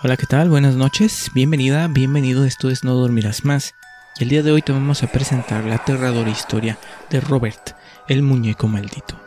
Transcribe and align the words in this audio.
Hola, 0.00 0.16
¿qué 0.16 0.26
tal? 0.26 0.48
Buenas 0.48 0.76
noches, 0.76 1.32
bienvenida, 1.34 1.88
bienvenido, 1.88 2.44
esto 2.44 2.70
es 2.70 2.84
No 2.84 2.94
Dormirás 2.94 3.44
Más. 3.44 3.74
Y 4.16 4.22
el 4.22 4.28
día 4.28 4.44
de 4.44 4.52
hoy 4.52 4.62
te 4.62 4.70
vamos 4.70 5.02
a 5.02 5.08
presentar 5.08 5.64
la 5.64 5.74
aterradora 5.74 6.30
historia 6.30 6.78
de 7.10 7.18
Robert, 7.18 7.72
el 8.06 8.22
muñeco 8.22 8.68
maldito. 8.68 9.20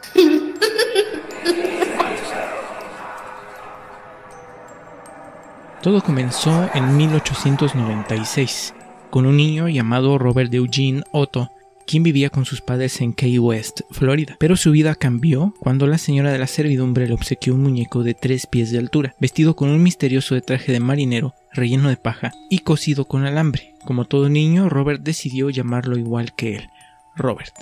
Todo 5.82 6.02
comenzó 6.02 6.70
en 6.74 6.96
1896, 6.96 8.74
con 9.10 9.26
un 9.26 9.36
niño 9.36 9.68
llamado 9.68 10.18
Robert 10.18 10.54
Eugene 10.54 11.04
Otto, 11.12 11.52
quien 11.92 12.04
vivía 12.04 12.30
con 12.30 12.46
sus 12.46 12.62
padres 12.62 13.02
en 13.02 13.12
Key 13.12 13.38
West, 13.38 13.82
Florida. 13.92 14.38
Pero 14.40 14.56
su 14.56 14.72
vida 14.72 14.96
cambió 14.96 15.54
cuando 15.60 15.88
la 15.88 15.98
señora 15.98 16.32
de 16.32 16.40
la 16.40 16.48
servidumbre 16.48 17.06
le 17.06 17.14
obsequió 17.14 17.54
un 17.54 17.64
muñeco 17.64 18.02
de 18.04 18.14
tres 18.14 18.48
pies 18.48 18.72
de 18.72 18.80
altura, 18.80 19.14
vestido 19.20 19.58
con 19.58 19.68
un 19.68 19.84
misterioso 19.84 20.40
traje 20.42 20.72
de 20.72 20.80
marinero 20.80 21.36
relleno 21.52 21.90
de 21.90 21.98
paja 21.98 22.32
y 22.50 22.60
cosido 22.60 23.04
con 23.10 23.26
alambre. 23.26 23.76
Como 23.84 24.06
todo 24.06 24.30
niño, 24.30 24.70
Robert 24.70 25.04
decidió 25.04 25.50
llamarlo 25.50 25.98
igual 25.98 26.34
que 26.34 26.56
él, 26.56 26.70
Robert. 27.18 27.54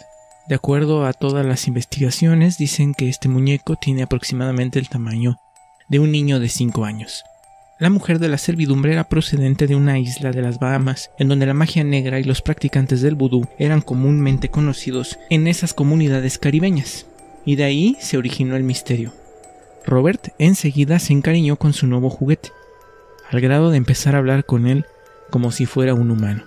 De 0.47 0.53
acuerdo 0.53 1.07
a 1.07 1.13
todas 1.13 1.43
las 1.43 1.67
investigaciones, 1.67 2.59
dicen 2.59 2.93
que 2.93 3.09
este 3.09 3.29
muñeco 3.29 3.77
tiene 3.77 4.03
aproximadamente 4.03 4.77
el 4.77 4.89
tamaño 4.89 5.37
de 5.89 5.97
un 5.97 6.11
niño 6.11 6.39
de 6.39 6.49
5 6.49 6.85
años. 6.85 7.23
La 7.79 7.89
mujer 7.89 8.19
de 8.19 8.27
la 8.27 8.37
servidumbre 8.37 8.91
era 8.91 9.05
procedente 9.05 9.65
de 9.65 9.77
una 9.77 9.99
isla 9.99 10.31
de 10.31 10.41
las 10.41 10.59
Bahamas, 10.59 11.11
en 11.17 11.29
donde 11.29 11.45
la 11.45 11.53
magia 11.53 11.81
negra 11.85 12.19
y 12.19 12.25
los 12.25 12.41
practicantes 12.41 13.01
del 13.01 13.15
vudú 13.15 13.47
eran 13.57 13.79
comúnmente 13.79 14.49
conocidos 14.49 15.17
en 15.29 15.47
esas 15.47 15.73
comunidades 15.73 16.37
caribeñas, 16.37 17.05
y 17.45 17.55
de 17.55 17.63
ahí 17.63 17.97
se 18.01 18.17
originó 18.17 18.57
el 18.57 18.63
misterio. 18.63 19.13
Robert 19.85 20.33
enseguida 20.39 20.99
se 20.99 21.13
encariñó 21.13 21.55
con 21.55 21.71
su 21.71 21.87
nuevo 21.87 22.09
juguete, 22.09 22.51
al 23.31 23.39
grado 23.39 23.71
de 23.71 23.77
empezar 23.77 24.13
a 24.13 24.17
hablar 24.17 24.43
con 24.43 24.67
él 24.67 24.85
como 25.29 25.53
si 25.53 25.65
fuera 25.65 25.93
un 25.93 26.11
humano. 26.11 26.43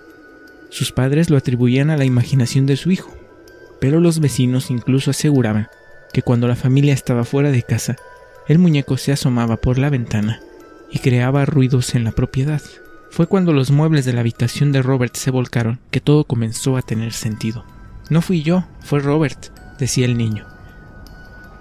Sus 0.69 0.91
padres 0.91 1.31
lo 1.31 1.37
atribuían 1.37 1.89
a 1.89 1.97
la 1.97 2.05
imaginación 2.05 2.67
de 2.67 2.77
su 2.77 2.91
hijo, 2.91 3.11
pero 3.81 3.99
los 3.99 4.19
vecinos 4.19 4.69
incluso 4.69 5.09
aseguraban 5.09 5.67
que 6.13 6.21
cuando 6.21 6.47
la 6.47 6.55
familia 6.55 6.93
estaba 6.93 7.23
fuera 7.23 7.49
de 7.49 7.63
casa, 7.63 7.95
el 8.47 8.59
muñeco 8.59 8.97
se 8.97 9.11
asomaba 9.11 9.57
por 9.57 9.79
la 9.79 9.89
ventana 9.89 10.39
y 10.93 10.99
creaba 10.99 11.45
ruidos 11.45 11.95
en 11.95 12.03
la 12.03 12.11
propiedad. 12.11 12.61
Fue 13.09 13.25
cuando 13.27 13.51
los 13.51 13.71
muebles 13.71 14.05
de 14.05 14.13
la 14.13 14.21
habitación 14.21 14.71
de 14.71 14.83
Robert 14.83 15.15
se 15.15 15.31
volcaron 15.31 15.79
que 15.89 15.99
todo 15.99 16.23
comenzó 16.23 16.77
a 16.77 16.83
tener 16.83 17.13
sentido. 17.13 17.65
No 18.09 18.21
fui 18.21 18.43
yo, 18.43 18.65
fue 18.81 18.99
Robert, 18.99 19.51
decía 19.79 20.05
el 20.05 20.17
niño. 20.17 20.45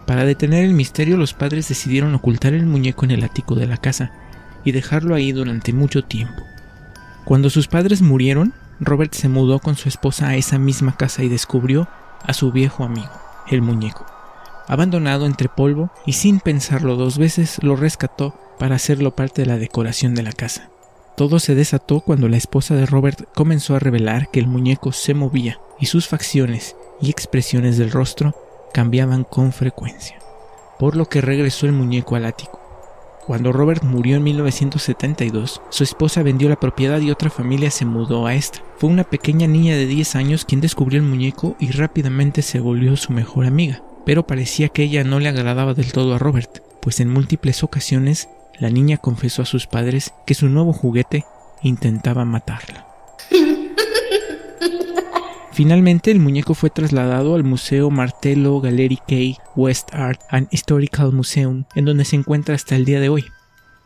Para 0.07 0.27
detener 0.27 0.65
el 0.65 0.75
misterio 0.75 1.17
los 1.17 1.33
padres 1.33 1.69
decidieron 1.69 2.15
ocultar 2.15 2.53
el 2.53 2.67
muñeco 2.67 3.07
en 3.07 3.13
el 3.13 3.25
ático 3.25 3.55
de 3.55 3.67
la 3.67 3.79
casa 3.79 4.13
y 4.65 4.73
dejarlo 4.73 5.15
ahí 5.15 5.33
durante 5.33 5.73
mucho 5.73 6.05
tiempo. 6.05 6.43
Cuando 7.25 7.49
sus 7.49 7.69
padres 7.69 8.03
murieron, 8.03 8.53
Robert 8.81 9.15
se 9.15 9.29
mudó 9.31 9.61
con 9.61 9.77
su 9.77 9.89
esposa 9.89 10.29
a 10.29 10.37
esa 10.37 10.59
misma 10.59 10.97
casa 10.97 11.23
y 11.23 11.29
descubrió 11.29 11.89
a 12.23 12.35
su 12.35 12.53
viejo 12.53 12.85
amigo, 12.85 13.13
el 13.49 13.63
muñeco. 13.63 14.05
Abandonado 14.69 15.25
entre 15.27 15.49
polvo 15.49 15.91
y 16.05 16.13
sin 16.13 16.41
pensarlo 16.41 16.97
dos 16.97 17.17
veces, 17.17 17.59
lo 17.63 17.77
rescató 17.77 18.35
para 18.63 18.77
hacerlo 18.77 19.17
parte 19.17 19.43
de 19.43 19.47
la 19.47 19.59
decoración 19.59 20.15
de 20.15 20.23
la 20.23 20.31
casa. 20.31 20.71
Todo 21.17 21.41
se 21.41 21.57
desató 21.57 22.01
cuando 22.01 22.29
la 22.29 22.37
esposa 22.37 22.77
de 22.77 22.87
Robert 22.87 23.27
comenzó 23.35 23.75
a 23.75 23.81
revelar 23.81 24.31
que 24.31 24.39
el 24.39 24.47
muñeco 24.47 24.93
se 24.93 25.15
movía 25.15 25.59
y 25.81 25.87
sus 25.87 26.07
facciones 26.07 26.77
y 27.01 27.11
expresiones 27.11 27.77
del 27.77 27.91
rostro 27.91 28.37
cambiaban 28.73 29.25
con 29.25 29.51
frecuencia, 29.51 30.21
por 30.79 30.95
lo 30.95 31.07
que 31.07 31.21
regresó 31.21 31.67
el 31.67 31.73
muñeco 31.73 32.15
al 32.15 32.25
ático. 32.25 32.61
Cuando 33.27 33.53
Robert 33.53 33.83
murió 33.83 34.15
en 34.15 34.23
1972, 34.23 35.61
su 35.69 35.83
esposa 35.83 36.23
vendió 36.23 36.49
la 36.49 36.61
propiedad 36.61 37.01
y 37.01 37.11
otra 37.11 37.31
familia 37.31 37.73
se 37.73 37.85
mudó 37.85 38.27
a 38.27 38.37
esta. 38.37 38.61
Fue 38.77 38.89
una 38.89 39.03
pequeña 39.03 39.49
niña 39.49 39.75
de 39.75 39.87
10 39.87 40.15
años 40.15 40.45
quien 40.45 40.61
descubrió 40.61 41.01
el 41.01 41.07
muñeco 41.09 41.57
y 41.59 41.73
rápidamente 41.73 42.43
se 42.43 42.61
volvió 42.61 42.97
su 42.97 43.13
mejor 43.13 43.45
amiga. 43.45 43.83
Pero 44.07 44.25
parecía 44.25 44.69
que 44.69 44.85
ella 44.85 45.03
no 45.03 45.19
le 45.19 45.29
agradaba 45.29 45.75
del 45.75 45.91
todo 45.91 46.15
a 46.15 46.19
Robert, 46.19 46.63
pues 46.81 47.01
en 47.01 47.11
múltiples 47.11 47.65
ocasiones 47.65 48.29
la 48.59 48.71
niña 48.71 48.97
confesó 48.97 49.43
a 49.43 49.47
sus 49.47 49.67
padres 49.67 50.13
que 50.27 50.35
su 50.35 50.49
nuevo 50.49 50.73
juguete 50.73 51.25
intentaba 51.63 52.25
matarla. 52.25 52.87
Finalmente, 55.53 56.11
el 56.11 56.19
muñeco 56.19 56.55
fue 56.55 56.71
trasladado 56.71 57.35
al 57.35 57.45
Museo 57.45 57.91
Martello 57.91 58.61
Gallery 58.61 58.97
K 58.97 59.43
West 59.55 59.95
Art 59.95 60.21
and 60.31 60.49
Historical 60.51 61.13
Museum, 61.13 61.65
en 61.75 61.85
donde 61.85 62.07
se 62.07 62.17
encuentra 62.17 62.55
hasta 62.55 62.75
el 62.75 62.87
día 62.87 63.01
de 63.01 63.11
hoy. 63.11 63.27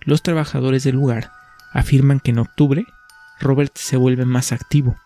Los 0.02 0.22
trabajadores 0.22 0.84
del 0.84 0.94
lugar 0.94 1.32
afirman 1.72 2.20
que 2.20 2.30
en 2.30 2.38
octubre 2.38 2.84
Robert 3.40 3.72
se 3.76 3.96
vuelve 3.96 4.24
más 4.24 4.52
activo. 4.52 4.96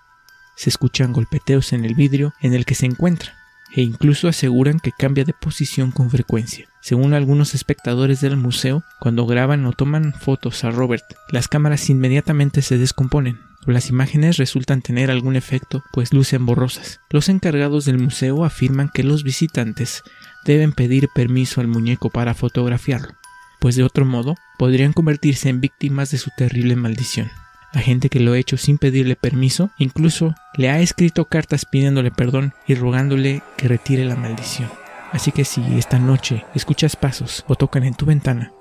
Se 0.57 0.69
escuchan 0.69 1.15
golpeteos 1.15 1.73
en 1.73 1.87
el 1.87 1.95
vidrio 1.95 2.35
en 2.43 2.53
el 2.53 2.67
que 2.67 2.75
se 2.75 2.85
encuentra 2.85 3.40
e 3.75 3.83
incluso 3.83 4.29
aseguran 4.29 4.81
que 4.81 4.93
cambia 4.93 5.25
de 5.25 5.33
posición 5.33 5.91
con 5.91 6.11
frecuencia. 6.11 6.67
Según 6.81 7.13
algunos 7.13 7.55
espectadores 7.55 8.21
del 8.21 8.37
museo, 8.37 8.83
cuando 9.01 9.27
graban 9.27 9.67
o 9.67 9.73
toman 9.73 10.15
fotos 10.15 10.65
a 10.65 10.71
Robert, 10.71 11.05
las 11.31 11.47
cámaras 11.49 11.91
inmediatamente 11.91 12.63
se 12.63 12.79
descomponen, 12.79 13.41
o 13.67 13.71
las 13.71 13.91
imágenes 13.91 14.39
resultan 14.39 14.81
tener 14.81 15.11
algún 15.11 15.37
efecto, 15.37 15.85
pues 15.93 16.13
lucen 16.13 16.47
borrosas. 16.47 17.01
Los 17.11 17.29
encargados 17.29 17.85
del 17.85 17.99
museo 17.99 18.45
afirman 18.45 18.91
que 18.93 19.05
los 19.05 19.23
visitantes 19.23 20.03
deben 20.45 20.73
pedir 20.73 21.09
permiso 21.15 21.61
al 21.61 21.69
muñeco 21.69 22.09
para 22.09 22.35
fotografiarlo, 22.35 23.15
pues 23.61 23.77
de 23.77 23.85
otro 23.85 24.07
modo 24.07 24.37
podrían 24.59 24.93
convertirse 24.93 25.51
en 25.51 25.61
víctimas 25.61 26.11
de 26.11 26.19
su 26.19 26.31
terrible 26.37 26.77
maldición. 26.77 27.31
La 27.73 27.81
gente 27.81 28.09
que 28.09 28.21
lo 28.21 28.33
ha 28.33 28.39
hecho 28.39 28.57
sin 28.57 28.79
pedirle 28.79 29.15
permiso, 29.15 29.71
incluso 29.79 30.35
le 30.55 30.71
ha 30.71 30.81
escrito 30.81 31.27
cartas 31.27 31.65
pidiéndole 31.65 32.11
perdón 32.11 32.53
y 32.67 32.75
rogándole 32.75 33.43
que 33.57 33.69
retire 33.69 34.05
la 34.05 34.17
maldición. 34.17 34.69
Así 35.13 35.33
que 35.33 35.45
si 35.45 35.63
esta 35.79 35.99
noche 35.99 36.45
escuchas 36.55 36.97
pasos 36.97 37.45
o 37.47 37.55
tocan 37.55 37.85
en 37.85 37.95
tu 37.95 38.07
ventana, 38.07 38.53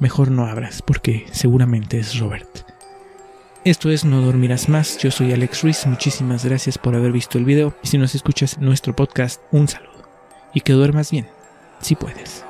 mejor 0.00 0.30
no 0.30 0.46
abras 0.46 0.82
porque 0.82 1.26
seguramente 1.32 1.98
es 1.98 2.18
Robert. 2.18 2.66
Esto 3.64 3.90
es 3.90 4.04
No 4.04 4.20
Dormirás 4.20 4.68
Más, 4.68 4.98
yo 4.98 5.10
soy 5.10 5.32
Alex 5.32 5.62
Ruiz, 5.62 5.86
muchísimas 5.86 6.44
gracias 6.44 6.78
por 6.78 6.96
haber 6.96 7.12
visto 7.12 7.38
el 7.38 7.44
video 7.44 7.74
y 7.82 7.86
si 7.86 7.96
nos 7.96 8.14
escuchas 8.14 8.58
nuestro 8.58 8.96
podcast, 8.96 9.40
un 9.52 9.68
saludo. 9.68 9.92
Y 10.52 10.60
que 10.60 10.72
duermas 10.72 11.10
bien, 11.10 11.28
si 11.80 11.94
puedes. 11.94 12.44